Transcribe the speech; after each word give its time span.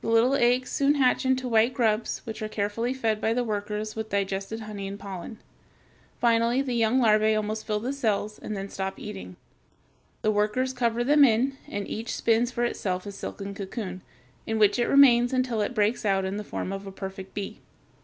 The 0.00 0.06
little 0.06 0.36
eggs 0.36 0.70
soon 0.70 0.94
hatch 0.94 1.26
into 1.26 1.48
white 1.48 1.74
grubs 1.74 2.18
which 2.22 2.40
are 2.40 2.46
carefully 2.46 2.94
fed 2.94 3.20
by 3.20 3.32
the 3.34 3.42
workers 3.42 3.96
with 3.96 4.10
digested 4.10 4.60
honey 4.60 4.86
and 4.86 4.96
pollen. 4.96 5.38
Finally 6.20 6.62
the 6.62 6.76
young 6.76 7.00
larvæ 7.00 7.36
almost 7.36 7.66
fill 7.66 7.80
the 7.80 7.92
cells 7.92 8.38
and 8.38 8.56
then 8.56 8.68
stop 8.68 8.96
eating. 8.96 9.34
The 10.22 10.30
workers 10.30 10.72
cover 10.72 11.02
them 11.02 11.24
in, 11.24 11.56
and 11.66 11.88
each 11.88 12.14
spins 12.14 12.52
for 12.52 12.62
itself 12.64 13.06
a 13.06 13.10
silken 13.10 13.54
cocoon, 13.54 14.02
in 14.46 14.60
which 14.60 14.78
it 14.78 14.86
remains 14.86 15.32
until 15.32 15.60
it 15.62 15.74
breaks 15.74 16.04
out 16.04 16.24
in 16.24 16.36
the 16.36 16.44
form 16.44 16.72
of 16.72 16.86
a 16.86 16.92
perfect 16.92 17.34
bee. 17.34 17.58